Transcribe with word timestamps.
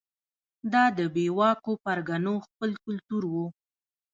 دا 0.73 0.83
د 0.97 0.99
بې 1.13 1.25
واکو 1.37 1.71
پرګنو 1.83 2.33
خپل 2.45 2.69
کلتور 2.83 3.23
و. 3.31 3.35